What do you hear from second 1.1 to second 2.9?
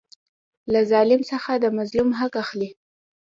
څخه د مظلوم حق اخلي.